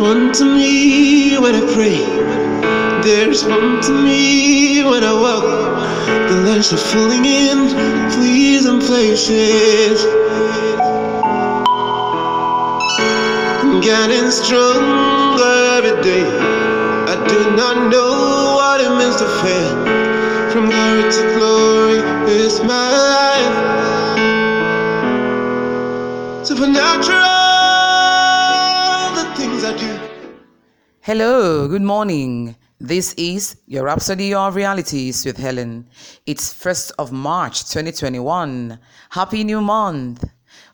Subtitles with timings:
[0.00, 1.96] one to me when I pray.
[3.02, 5.44] There's one to me when I walk.
[6.28, 7.68] The lights are falling in
[8.10, 10.04] pleasant places.
[13.62, 16.26] I'm getting stronger every day.
[17.12, 19.74] I do not know what it means to fail.
[20.50, 21.98] From glory to glory
[22.32, 23.82] is my life.
[26.44, 27.51] Supernatural,
[31.02, 32.56] Hello, good morning.
[32.80, 35.86] This is your Rhapsody of Realities with Helen.
[36.26, 38.76] It's 1st of March 2021.
[39.10, 40.24] Happy new month.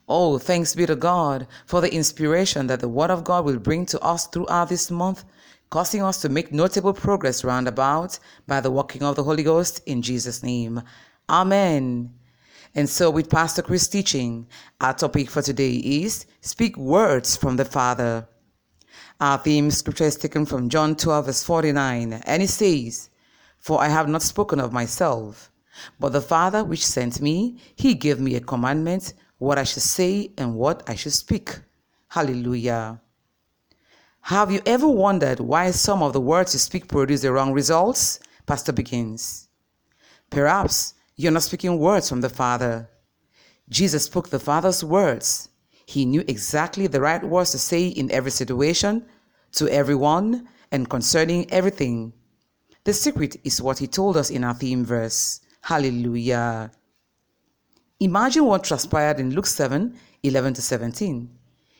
[0.08, 3.84] Oh, thanks be to God for the inspiration that the Word of God will bring
[3.84, 5.22] to us throughout this month,
[5.68, 10.00] causing us to make notable progress roundabout by the working of the Holy Ghost in
[10.00, 10.80] Jesus' name.
[11.28, 12.14] Amen.
[12.74, 14.46] And so, with Pastor Chris teaching,
[14.80, 18.26] our topic for today is Speak Words from the Father.
[19.20, 23.10] Our theme scripture is taken from John 12, verse 49, and it says,
[23.58, 25.50] For I have not spoken of myself,
[25.98, 30.30] but the Father which sent me, he gave me a commandment what I should say
[30.36, 31.58] and what I should speak.
[32.08, 33.00] Hallelujah.
[34.22, 38.20] Have you ever wondered why some of the words you speak produce the wrong results?
[38.46, 39.48] Pastor begins.
[40.30, 42.88] Perhaps you're not speaking words from the Father.
[43.68, 45.48] Jesus spoke the Father's words.
[45.88, 49.06] He knew exactly the right words to say in every situation,
[49.52, 52.12] to everyone, and concerning everything.
[52.84, 55.40] The secret is what he told us in our theme verse.
[55.62, 56.72] Hallelujah.
[58.00, 61.30] Imagine what transpired in Luke 7 11 to 17.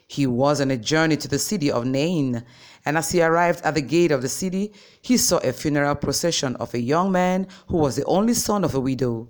[0.06, 2.43] He was on a journey to the city of Nain,
[2.87, 4.72] and as he arrived at the gate of the city,
[5.03, 8.75] he saw a funeral procession of a young man who was the only son of
[8.75, 9.28] a widow.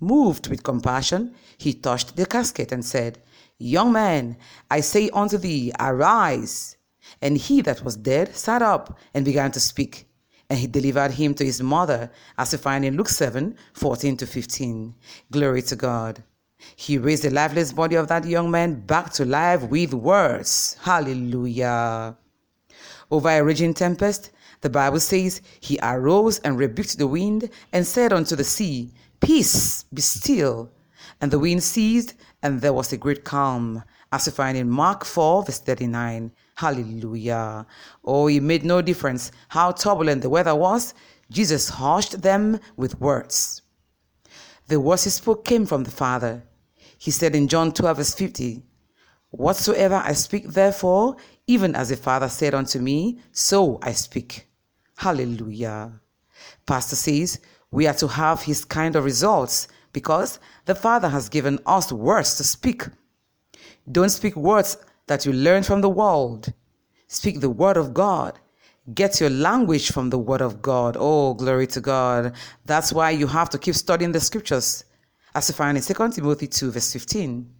[0.00, 3.18] Moved with compassion, he touched the casket and said,
[3.58, 4.36] Young man,
[4.70, 6.76] I say unto thee, arise.
[7.22, 10.08] And he that was dead sat up and began to speak.
[10.48, 14.26] And he delivered him to his mother, as we find in Luke 7 14 to
[14.26, 14.94] 15.
[15.30, 16.22] Glory to God.
[16.76, 20.76] He raised the lifeless body of that young man back to life with words.
[20.82, 22.16] Hallelujah.
[23.10, 24.30] Over a raging tempest,
[24.60, 29.84] the Bible says, He arose and rebuked the wind and said unto the sea, Peace,
[29.92, 30.70] be still.
[31.20, 32.14] And the wind ceased,
[32.46, 36.30] and there was a great calm, as we find in Mark 4, verse 39.
[36.54, 37.66] Hallelujah.
[38.04, 40.94] Oh, it made no difference how turbulent the weather was,
[41.28, 43.62] Jesus hushed them with words.
[44.68, 46.44] The words he spoke came from the Father.
[46.96, 48.62] He said in John 12, verse 50,
[49.30, 51.16] Whatsoever I speak, therefore,
[51.48, 54.46] even as the Father said unto me, so I speak.
[54.96, 56.00] Hallelujah.
[56.64, 57.40] Pastor says
[57.72, 62.36] we are to have his kind of results because the Father has given us words
[62.36, 62.82] to speak.
[63.90, 64.76] Don't speak words
[65.06, 66.52] that you learn from the world.
[67.08, 68.38] Speak the word of God.
[68.92, 70.98] Get your language from the word of God.
[71.00, 72.34] Oh, glory to God.
[72.66, 74.84] That's why you have to keep studying the scriptures.
[75.34, 77.50] As you find in 2 Timothy 2, verse 15.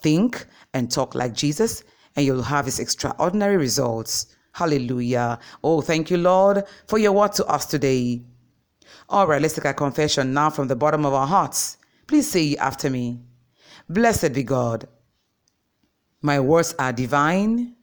[0.00, 1.82] Think and talk like Jesus,
[2.14, 4.36] and you'll have his extraordinary results.
[4.52, 5.40] Hallelujah.
[5.64, 8.22] Oh, thank you, Lord, for your word to us today.
[9.08, 11.78] All right, let's take a confession now from the bottom of our hearts.
[12.10, 13.20] Please say after me
[13.88, 14.88] Blessed be God.
[16.22, 17.76] My words are divine,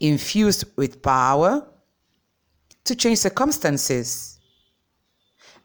[0.00, 1.66] infused with power
[2.84, 4.38] to change circumstances.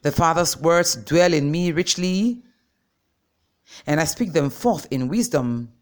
[0.01, 2.41] The Father's words dwell in me richly,
[3.85, 5.73] and I speak them forth in wisdom.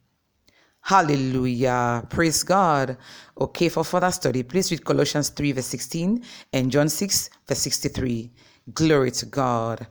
[0.81, 2.07] Hallelujah.
[2.09, 2.97] Praise God.
[3.39, 8.31] Okay, for further study, please read Colossians 3, verse 16 and John 6, verse 63.
[8.73, 9.85] Glory to God.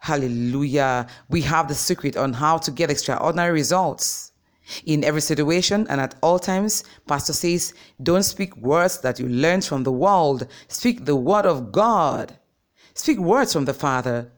[0.00, 1.06] Hallelujah.
[1.28, 4.32] We have the secret on how to get extraordinary results.
[4.86, 9.64] In every situation and at all times, Pastor says, don't speak words that you learned
[9.64, 10.46] from the world.
[10.68, 12.38] Speak the word of God.
[12.94, 14.32] Speak words from the Father.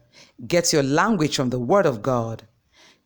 [0.47, 2.43] Get your language from the word of God.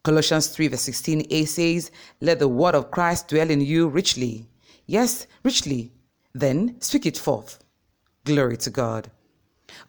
[0.03, 4.47] Colossians 3 verse 16a says, Let the word of Christ dwell in you richly.
[4.87, 5.91] Yes, richly.
[6.33, 7.63] Then speak it forth.
[8.23, 9.11] Glory to God.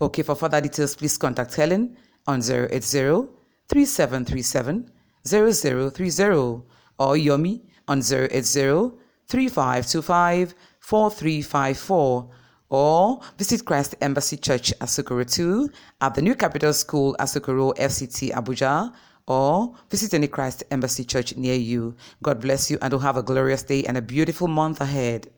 [0.01, 1.97] Okay, for further details, please contact Helen
[2.29, 3.27] on 080
[3.69, 4.93] 3737
[5.27, 6.63] 0030
[6.99, 8.93] or Yomi on 080
[9.27, 12.31] 3525 4354
[12.71, 15.71] or visit Christ Embassy Church Asokoro 2
[16.01, 18.93] at the New Capital School Asokoro FCT Abuja
[19.27, 21.95] or visit any Christ Embassy Church near you.
[22.23, 25.29] God bless you and will have a glorious day and a beautiful month ahead.